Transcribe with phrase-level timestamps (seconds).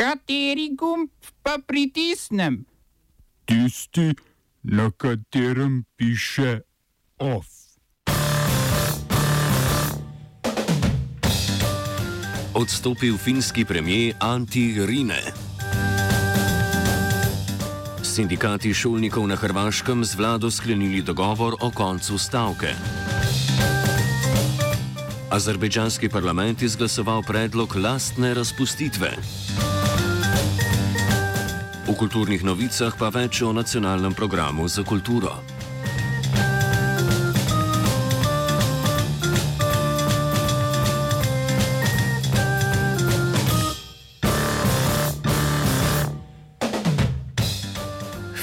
[0.00, 1.10] Kateri gumb
[1.44, 2.64] pa pritisnem?
[3.44, 4.16] Tisti,
[4.64, 6.64] na katerem piše
[7.20, 7.44] OF.
[12.54, 15.20] Odstopil finski premijer Antti Rine.
[18.02, 22.72] Sindikati šolnikov na Hrvaškem z vlado sklenili dogovor o koncu stavke.
[25.30, 29.69] Azerbejdžanski parlament izglasoval predlog lastne razpustitve.
[32.00, 35.36] Kulturnih novicah pa več o nacionalnem programu za kulturo.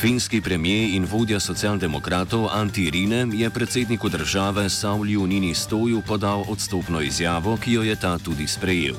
[0.00, 7.00] Finski premijer in vodja socialdemokratov Antti Rine je predsedniku države Sauliju Nini Stoju podal odstopno
[7.00, 8.94] izjavo, ki jo je ta tudi sprejel.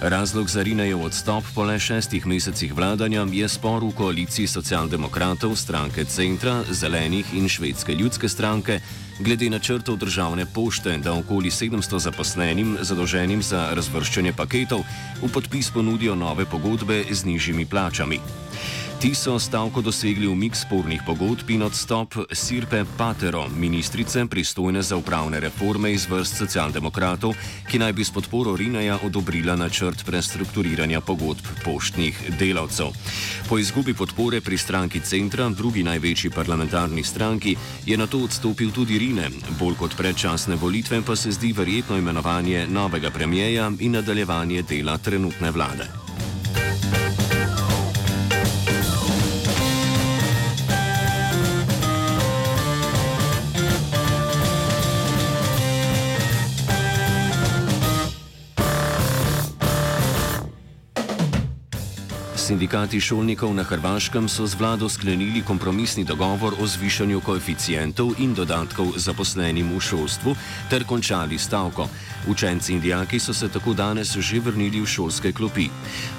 [0.00, 6.04] Razlog za Rinejev odstop po le šestih mesecih vladanja je spor v koaliciji socialdemokratov, stranke
[6.04, 8.80] Centra, Zelenih in Švedske ljudske stranke.
[9.20, 14.82] Glede načrtov državne pošte, da okoli 700 zaposlenim zadolženim za razvrščanje paketov
[15.22, 18.18] v podpis ponudijo nove pogodbe z nižjimi plačami.
[19.02, 24.94] Ti so stavko dosegli v mik spornih pogodb in odstop Sirpe Patero, ministrice pristojne za
[24.96, 27.34] upravne reforme iz vrst socialdemokratov,
[27.66, 32.94] ki naj bi s podporo Rineja odobrila načrt prestrukturiranja pogodb poštnih delavcev.
[33.48, 37.56] Po izgubi podpore pri stranki Centra, drugi največji parlamentarni stranki,
[37.86, 39.26] je na to odstopil tudi Rine.
[39.58, 45.50] Bolj kot predčasne volitve pa se zdi verjetno imenovanje novega premijeja in nadaljevanje dela trenutne
[45.50, 46.01] vlade.
[62.36, 68.96] Sindikati šolnikov na Hrvaškem so z vlado sklenili kompromisni dogovor o zvišanju koeficijentov in dodatkov
[68.96, 70.34] zaposlenim v šolstvu
[70.70, 71.88] ter končali stavko.
[72.26, 75.68] Učenci in dijaki so se tako danes že vrnili v šolske klopi.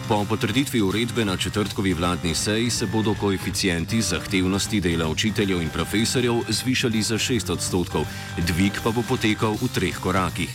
[0.07, 6.44] Po potrditvi uredbe na četrtkovi vladni seji se bodo koeficijenti zahtevnosti dela učiteljev in profesorjev
[6.50, 8.06] zvišali za 6 odstotkov,
[8.38, 10.50] dvig pa bo potekal v treh korakih.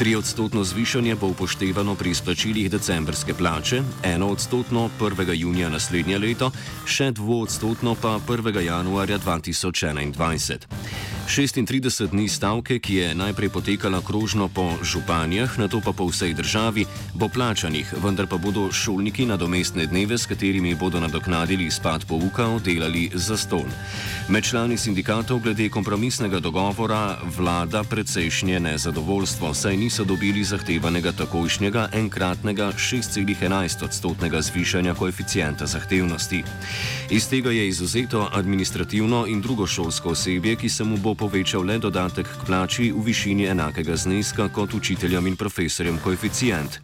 [0.00, 5.34] Tri odstotno zvišanje bo upoštevano pri izplačilih decembrske plače, eno odstotno 1.
[5.36, 6.48] junija naslednje leto,
[6.88, 8.60] še dvoodstotno pa 1.
[8.64, 11.09] januarja 2021.
[11.30, 16.34] 36 dni stavke, ki je najprej potekala krožno po županjah, na to pa po vsej
[16.34, 16.82] državi,
[17.14, 23.14] bo plačanih, vendar pa bodo šolniki nadomestne dneve, s katerimi bodo nadoknadili izpad pouka, oddelali
[23.14, 23.70] za ston.
[24.28, 32.72] Med člani sindikatov glede kompromisnega dogovora vlada precejšnje nezadovoljstvo, saj niso dobili zahtevanega takojšnjega enkratnega
[32.74, 36.42] 6,11 odstotnega zvišanja koeficijenta zahtevnosti.
[37.10, 41.76] Iz tega je izuzeto administrativno in drugo šolsko osebje, ki se mu bo povečal le
[41.76, 46.80] dodatek k plači v višini enakega zneska kot učiteljem in profesorjem koeficijent.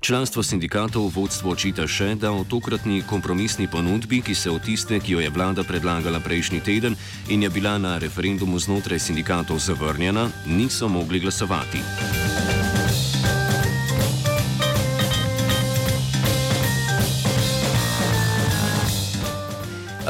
[0.00, 5.12] Članstvo sindikatov vodstvo očita še, da o tokratni kompromisni ponudbi, ki se od tiste, ki
[5.12, 6.96] jo je vlada predlagala prejšnji teden
[7.28, 12.29] in je bila na referendumu znotraj sindikatov zavrnjena, niso mogli glasovati.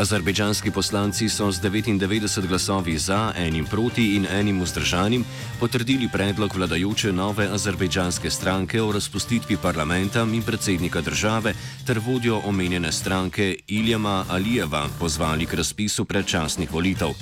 [0.01, 5.25] Azerbejdžanski poslanci so z 99 glasovi za, enim proti in enim vzdržanim
[5.61, 11.53] potrdili predlog vladajoče nove azerbejdžanske stranke o razpustitvi parlamenta in predsednika države
[11.87, 17.13] ter vodjo omenjene stranke Iljama Alijeva pozvali k razpisu predčasnih volitev.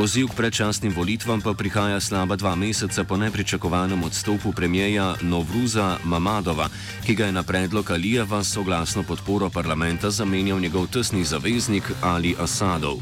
[0.00, 6.72] Poziv k predčasnim volitvam pa prihaja slaba dva meseca po nepričakovanem odstopu premijeja Novruza Mamadova,
[7.04, 12.96] ki ga je na predlog Alijeva soglasno podporo parlamenta zamenjal njegov tesni zaveznik Ali Asadov.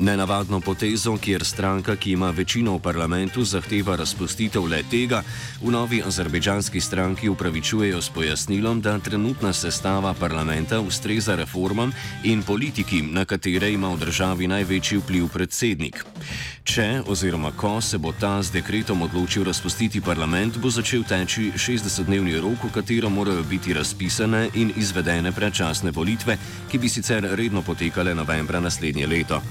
[0.00, 5.22] Nenavadno potezo, kjer stranka, ki ima večino v parlamentu, zahteva razpustitev le tega,
[5.62, 11.92] v novi azerbejdžanski stranki upravičujejo s pojasnilom, da trenutna sestava parlamenta ustreza reformam
[12.22, 16.04] in politiki, na katere ima v državi največji vpliv predsednik.
[16.62, 22.38] Če oziroma ko se bo ta z dekretom odločil razpustiti parlament, bo začel teči 60-dnevni
[22.38, 26.38] rok, v katero morajo biti razpisane in izvedene predčasne volitve,
[26.70, 29.42] ki bi sicer redno potekale novembra naslednje leto.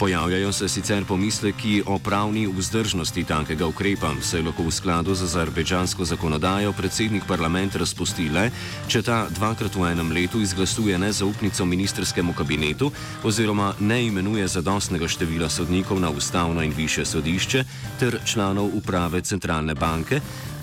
[0.00, 6.04] Pojavljajo se sicer pomisleki o pravni vzdržnosti takega ukrepa, saj lahko v skladu z azerbejdžansko
[6.08, 8.46] zakonodajo predsednik parlament razpusti le,
[8.88, 12.88] če ta dvakrat v enem letu izglasuje nezaupnico ministerskemu kabinetu
[13.28, 17.64] oziroma ne imenuje zadostnega števila sodnikov na ustavno in više sodišče
[18.00, 20.20] ter članov uprave centralne banke,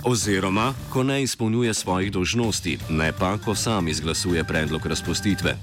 [0.08, 5.56] oziroma ko ne izpolnjuje svojih dožnosti, ne pa ko sam izglasuje predlog razpustitve.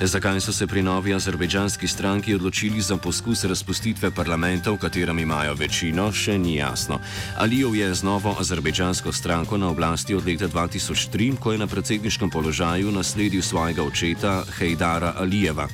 [0.00, 5.54] Zakaj so se pri novi azerbejdžanski stranki odločili za poskus razpustitve parlamenta, v katerem imajo
[5.54, 7.00] večino, še ni jasno.
[7.38, 12.30] Alijev je z novo azerbejdžansko stranko na oblasti od leta 2003, ko je na predsedniškem
[12.30, 15.68] položaju nasledil svojega očeta Hejdara Alijeva.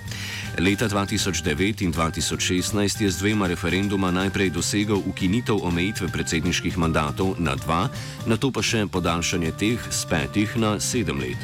[0.58, 7.56] Leta 2009 in 2016 je z dvema referenduma najprej dosegel ukinitev omejitve predsedniških mandatov na
[7.56, 7.88] dva,
[8.28, 11.40] na to pa še podaljšanje teh z petih na sedem let.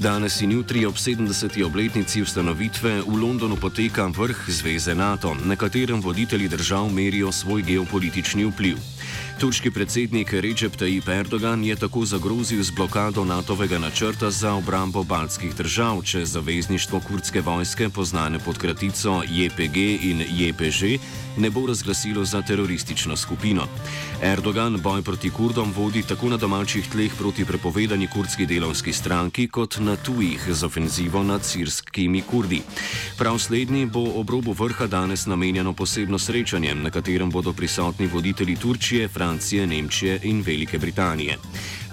[0.00, 1.66] Danes in jutri ob 70.
[1.66, 8.46] obletnici ustanovitve v Londonu poteka vrh Zveze NATO, na katerem voditelji držav merijo svoj geopolitični
[8.48, 8.95] vpliv.
[9.40, 15.54] Turški predsednik Recep Tayyip Erdogan je tako zagrozil z blokado NATO-vega načrta za obrambo baltskih
[15.54, 19.76] držav, če zavezništvo kurdske vojske, znane pod kratico JPG
[20.08, 20.98] in JPŽ,
[21.36, 23.66] ne bo razglasilo za teroristično skupino.
[24.22, 29.76] Erdogan boj proti Kurdom vodi tako na domačih tleh proti prepovedani kurdski delovski stranki, kot
[29.78, 32.62] na tujih z ofenzivo nad sirskimi Kurdi.
[33.18, 38.56] Prav slednji bo ob robu vrha danes namenjeno posebno srečanje, na katerem bodo prisotni voditelji
[38.56, 41.38] Turčije, Francije, Nemčije in Velike Britanije.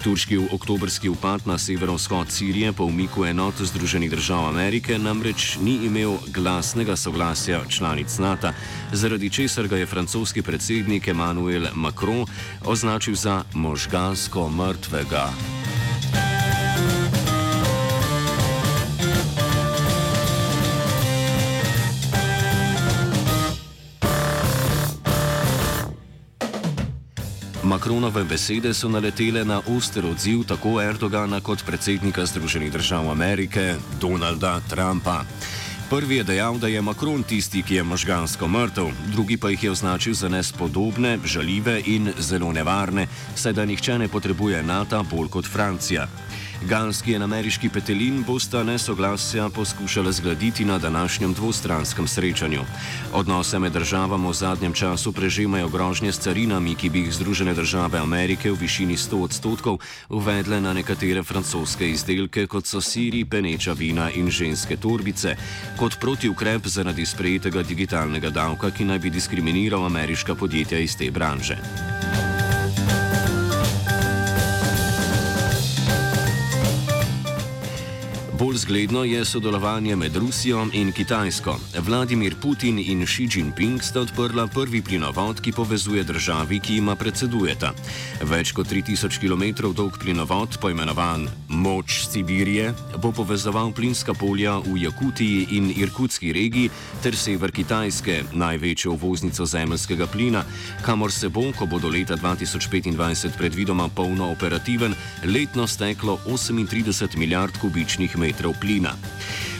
[0.04, 6.16] Turški oktobrski upad na severovzhod Sirije po umiku enot Združenih držav Amerike namreč ni imel
[6.26, 8.50] glasnega soglasja članic NATO,
[8.92, 12.26] zaradi česar ga je francoski predsednik Emmanuel Macron
[12.64, 15.28] označil za možgansko mrtvega.
[27.64, 34.60] Makronove besede so naletele na oster odziv tako Erdogana kot predsednika Združenih držav Amerike Donalda
[34.70, 35.24] Trumpa.
[35.90, 39.70] Prvi je dejal, da je Makron tisti, ki je možgansko mrtev, drugi pa jih je
[39.70, 45.46] označil za nespodobne, žaljive in zelo nevarne, saj da nihče ne potrebuje NATO bolj kot
[45.46, 46.08] Francija.
[46.62, 52.60] Ganski in ameriški petelin bosta nesoglasja poskušala zgraditi na današnjem dvostranskem srečanju.
[53.12, 57.98] Odnose med državami v zadnjem času prežemajo grožnje s carinami, ki bi jih Združene države
[57.98, 59.78] Amerike v višini 100 odstotkov
[60.08, 65.36] uvedle na nekatere francoske izdelke, kot so siri, peneča vina in ženske torbice,
[65.78, 71.93] kot protiukrep zaradi sprejetega digitalnega davka, ki naj bi diskriminiral ameriška podjetja iz te branže.
[78.44, 81.56] Bolj zgledno je sodelovanje med Rusijo in Kitajsko.
[81.78, 87.72] Vladimir Putin in Xi Jinping sta odprla prvi plinovod, ki povezuje državi, ki ima predsedujeta.
[88.22, 95.46] Več kot 3000 km dolg plinovod, poimenovan Moč Sibirije, bo povezoval plinska polja v Jakutiji
[95.50, 96.70] in Irkutski regiji
[97.02, 100.44] ter sever Kitajske, največjo uvoznico zemljskega plina,
[100.84, 104.92] kamor se bo, ko bo do leta 2025 predvidoma polno operativen,
[105.24, 108.98] letno steklo 38 milijard kubičnih metrov metrov plina.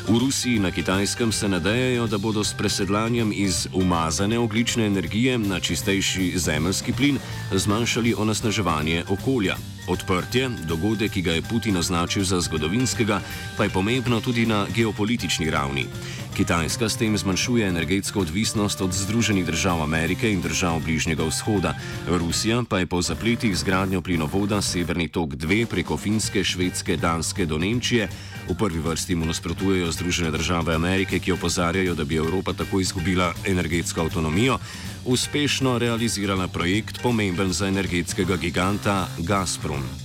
[0.05, 5.61] V Rusiji na Kitajskem se nadejajo, da bodo s presedlanjem iz umazane oglične energije na
[5.61, 7.19] čistejši zemljski plin
[7.55, 9.57] zmanjšali onesnaževanje okolja.
[9.89, 13.21] Odprtje, dogodek, ki ga je Putin označil za zgodovinskega,
[13.57, 15.87] pa je pomembno tudi na geopolitični ravni.
[16.35, 21.75] Kitajska s tem zmanjšuje energetsko odvisnost od Združenih držav Amerike in držav Bližnjega vzhoda.
[22.09, 27.59] Rusija pa je po zapletih zgradnjo plinovoda Severni tok 2 preko Finske, Švedske, Danske do
[27.59, 28.09] Nemčije
[28.49, 33.33] v prvi vrsti mu nasprotujejo Združene države Amerike, ki opozarjajo, da bi Evropa tako izgubila
[33.47, 34.59] energetsko avtonomijo,
[35.05, 40.04] uspešno realizirala projekt pomemben za energetskega giganta Gazprom.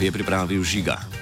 [0.00, 1.13] Je pripravil žiga.